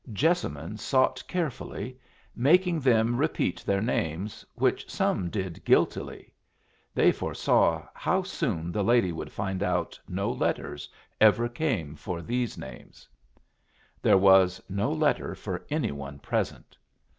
[0.11, 1.99] Jessamine sought carefully,
[2.35, 6.33] making them repeat their names, which some did guiltily:
[6.95, 12.57] they foresaw how soon the lady would find out no letters ever came for these
[12.57, 13.07] names!
[14.01, 16.75] There was no letter for any one present.